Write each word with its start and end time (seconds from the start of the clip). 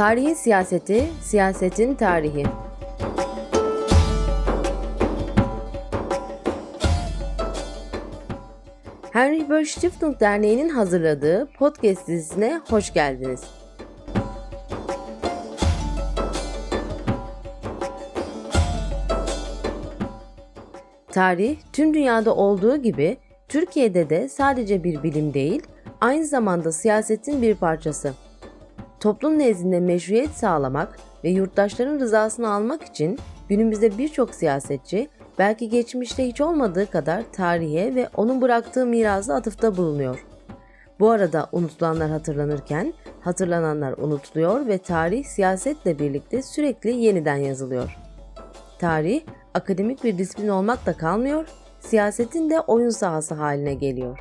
Tarihin 0.00 0.34
siyaseti, 0.34 1.08
siyasetin 1.22 1.94
tarihi. 1.94 2.44
Henry 9.12 9.48
Böll 9.48 9.64
Stiftung 9.64 10.20
Derneği'nin 10.20 10.68
hazırladığı 10.68 11.48
podcast 11.58 12.08
dizisine 12.08 12.60
hoş 12.70 12.92
geldiniz. 12.92 13.40
Tarih, 21.12 21.58
tüm 21.72 21.94
dünyada 21.94 22.34
olduğu 22.34 22.76
gibi 22.76 23.16
Türkiye'de 23.48 24.10
de 24.10 24.28
sadece 24.28 24.84
bir 24.84 25.02
bilim 25.02 25.34
değil, 25.34 25.62
aynı 26.00 26.26
zamanda 26.26 26.72
siyasetin 26.72 27.42
bir 27.42 27.54
parçası. 27.54 28.14
Toplum 29.00 29.38
nezdinde 29.38 29.80
meşruiyet 29.80 30.30
sağlamak 30.30 30.98
ve 31.24 31.30
yurttaşların 31.30 32.00
rızasını 32.00 32.52
almak 32.52 32.82
için 32.82 33.18
günümüzde 33.48 33.98
birçok 33.98 34.34
siyasetçi 34.34 35.08
belki 35.38 35.68
geçmişte 35.68 36.26
hiç 36.26 36.40
olmadığı 36.40 36.90
kadar 36.90 37.22
tarihe 37.32 37.94
ve 37.94 38.08
onun 38.16 38.42
bıraktığı 38.42 38.86
mirası 38.86 39.34
atıfta 39.34 39.76
bulunuyor. 39.76 40.26
Bu 41.00 41.10
arada 41.10 41.48
unutulanlar 41.52 42.10
hatırlanırken 42.10 42.94
hatırlananlar 43.20 43.92
unutuluyor 43.92 44.66
ve 44.66 44.78
tarih 44.78 45.24
siyasetle 45.24 45.98
birlikte 45.98 46.42
sürekli 46.42 46.90
yeniden 46.90 47.36
yazılıyor. 47.36 47.96
Tarih 48.78 49.22
akademik 49.54 50.04
bir 50.04 50.18
disiplin 50.18 50.48
olmakla 50.48 50.92
kalmıyor, 50.96 51.46
siyasetin 51.80 52.50
de 52.50 52.60
oyun 52.60 52.90
sahası 52.90 53.34
haline 53.34 53.74
geliyor. 53.74 54.18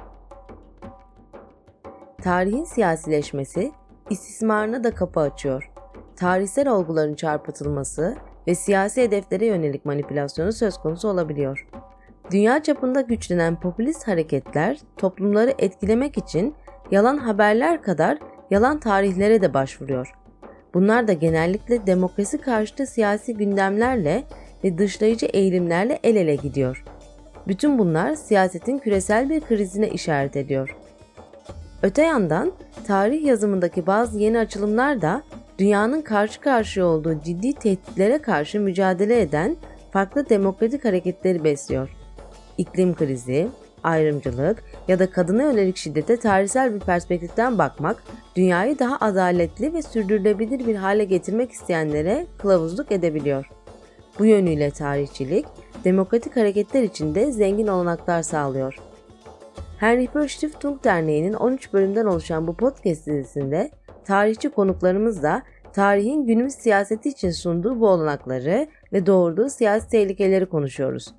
Tarihin 2.23 2.63
siyasileşmesi 2.63 3.71
istismarına 4.09 4.83
da 4.83 4.95
kapı 4.95 5.19
açıyor. 5.19 5.71
Tarihsel 6.15 6.67
olguların 6.67 7.15
çarpıtılması 7.15 8.15
ve 8.47 8.55
siyasi 8.55 9.01
hedeflere 9.01 9.45
yönelik 9.45 9.85
manipülasyonu 9.85 10.53
söz 10.53 10.77
konusu 10.77 11.07
olabiliyor. 11.07 11.67
Dünya 12.31 12.63
çapında 12.63 13.01
güçlenen 13.01 13.59
popülist 13.59 14.07
hareketler 14.07 14.79
toplumları 14.97 15.53
etkilemek 15.59 16.17
için 16.17 16.55
yalan 16.91 17.17
haberler 17.17 17.81
kadar 17.81 18.17
yalan 18.51 18.79
tarihlere 18.79 19.41
de 19.41 19.53
başvuruyor. 19.53 20.13
Bunlar 20.73 21.07
da 21.07 21.13
genellikle 21.13 21.87
demokrasi 21.87 22.37
karşıtı 22.37 22.87
siyasi 22.87 23.33
gündemlerle 23.33 24.23
ve 24.63 24.77
dışlayıcı 24.77 25.25
eğilimlerle 25.25 25.99
el 26.03 26.15
ele 26.15 26.35
gidiyor. 26.35 26.83
Bütün 27.47 27.79
bunlar 27.79 28.15
siyasetin 28.15 28.79
küresel 28.79 29.29
bir 29.29 29.41
krizine 29.41 29.89
işaret 29.89 30.35
ediyor. 30.35 30.75
Öte 31.83 32.01
yandan 32.01 32.51
tarih 32.87 33.25
yazımındaki 33.25 33.87
bazı 33.87 34.19
yeni 34.19 34.39
açılımlar 34.39 35.01
da 35.01 35.23
dünyanın 35.59 36.01
karşı 36.01 36.41
karşıya 36.41 36.85
olduğu 36.85 37.21
ciddi 37.23 37.53
tehditlere 37.53 38.21
karşı 38.21 38.59
mücadele 38.59 39.21
eden 39.21 39.55
farklı 39.91 40.29
demokratik 40.29 40.85
hareketleri 40.85 41.43
besliyor. 41.43 41.89
İklim 42.57 42.95
krizi, 42.95 43.47
ayrımcılık 43.83 44.63
ya 44.87 44.99
da 44.99 45.11
kadına 45.11 45.43
yönelik 45.43 45.77
şiddete 45.77 46.17
tarihsel 46.17 46.73
bir 46.73 46.79
perspektiften 46.79 47.57
bakmak, 47.57 48.03
dünyayı 48.35 48.79
daha 48.79 48.97
adaletli 48.97 49.73
ve 49.73 49.81
sürdürülebilir 49.81 50.67
bir 50.67 50.75
hale 50.75 51.03
getirmek 51.03 51.51
isteyenlere 51.51 52.25
kılavuzluk 52.37 52.91
edebiliyor. 52.91 53.49
Bu 54.19 54.25
yönüyle 54.25 54.71
tarihçilik, 54.71 55.45
demokratik 55.83 56.35
hareketler 56.35 56.83
içinde 56.83 57.31
zengin 57.31 57.67
olanaklar 57.67 58.21
sağlıyor. 58.21 58.88
Böll 59.81 60.27
Stiftung 60.27 60.83
Derneği'nin 60.83 61.33
13 61.33 61.73
bölümden 61.73 62.05
oluşan 62.05 62.47
bu 62.47 62.57
podcast 62.57 63.07
dizisinde 63.07 63.71
tarihçi 64.05 64.49
konuklarımızla 64.49 65.43
tarihin 65.73 66.27
günümüz 66.27 66.53
siyaseti 66.53 67.09
için 67.09 67.31
sunduğu 67.31 67.79
bu 67.79 67.87
olanakları 67.87 68.67
ve 68.93 69.05
doğurduğu 69.05 69.49
siyasi 69.49 69.89
tehlikeleri 69.89 70.45
konuşuyoruz. 70.45 71.13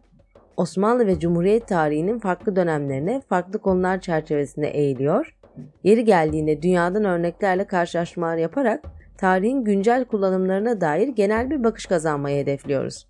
Osmanlı 0.57 1.07
ve 1.07 1.19
Cumhuriyet 1.19 1.69
tarihinin 1.69 2.19
farklı 2.19 2.57
dönemlerine 2.57 3.23
farklı 3.29 3.59
konular 3.59 4.01
çerçevesinde 4.01 4.69
eğiliyor, 4.69 5.37
yeri 5.85 6.05
geldiğinde 6.05 6.63
dünyadan 6.63 7.05
örneklerle 7.05 7.65
karşılaşmalar 7.65 8.37
yaparak 8.37 8.85
tarihin 9.19 9.65
güncel 9.65 10.05
kullanımlarına 10.05 10.81
dair 10.81 11.09
genel 11.09 11.51
bir 11.51 11.65
bakış 11.65 11.87
kazanmayı 11.87 12.43
hedefliyoruz. 12.43 13.09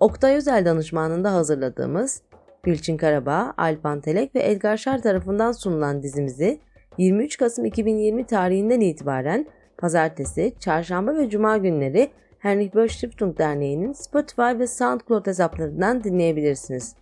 Oktay 0.00 0.36
Özel 0.36 0.64
danışmanında 0.64 1.32
hazırladığımız 1.32 2.22
Gülçin 2.62 2.96
Karabağ, 2.96 3.54
Alpan 3.56 4.00
Telek 4.00 4.34
ve 4.34 4.50
Edgar 4.50 4.76
Şar 4.76 5.02
tarafından 5.02 5.52
sunulan 5.52 6.02
dizimizi 6.02 6.60
23 6.98 7.36
Kasım 7.36 7.64
2020 7.64 8.26
tarihinden 8.26 8.80
itibaren 8.80 9.46
pazartesi, 9.78 10.54
çarşamba 10.60 11.16
ve 11.16 11.30
cuma 11.30 11.56
günleri 11.56 12.10
Heinrich 12.38 12.74
Böll 12.74 12.88
Stiftung 12.88 13.38
Derneği'nin 13.38 13.92
Spotify 13.92 14.58
ve 14.58 14.66
SoundCloud 14.66 15.26
hesaplarından 15.26 16.04
dinleyebilirsiniz. 16.04 16.96